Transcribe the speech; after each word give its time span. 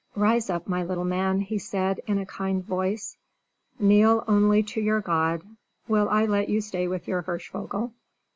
"Rise 0.15 0.49
up, 0.49 0.67
my 0.67 0.81
little 0.83 1.05
man," 1.05 1.41
he 1.41 1.59
said, 1.59 1.99
in 2.07 2.17
a 2.17 2.25
kind 2.25 2.65
voice; 2.65 3.17
"kneel 3.77 4.23
only 4.27 4.63
to 4.63 4.81
your 4.81 4.99
God. 4.99 5.43
Will 5.87 6.09
I 6.09 6.25
let 6.25 6.49
you 6.49 6.59
stay 6.59 6.87
with 6.87 7.07
your 7.07 7.21
Hirschvogel? 7.21 7.91